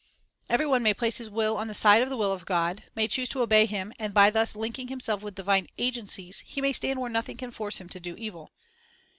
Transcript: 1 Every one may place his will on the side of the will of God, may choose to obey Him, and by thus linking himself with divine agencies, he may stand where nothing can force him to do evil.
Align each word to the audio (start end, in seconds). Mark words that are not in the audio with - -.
1 0.47 0.55
Every 0.55 0.65
one 0.65 0.81
may 0.81 0.95
place 0.95 1.19
his 1.19 1.29
will 1.29 1.55
on 1.57 1.67
the 1.67 1.75
side 1.75 2.01
of 2.01 2.09
the 2.09 2.17
will 2.17 2.33
of 2.33 2.47
God, 2.47 2.85
may 2.95 3.07
choose 3.07 3.29
to 3.29 3.41
obey 3.43 3.67
Him, 3.67 3.93
and 3.99 4.15
by 4.15 4.31
thus 4.31 4.55
linking 4.55 4.87
himself 4.87 5.21
with 5.21 5.35
divine 5.35 5.67
agencies, 5.77 6.39
he 6.39 6.59
may 6.59 6.73
stand 6.73 6.99
where 6.99 7.07
nothing 7.07 7.37
can 7.37 7.51
force 7.51 7.77
him 7.77 7.87
to 7.89 7.99
do 7.99 8.15
evil. 8.15 8.49